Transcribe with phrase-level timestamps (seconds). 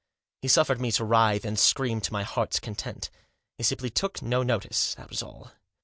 [0.41, 3.11] He suffered me to writhe and scream to my heart's content.
[3.59, 5.51] He simply took no notice; that was all.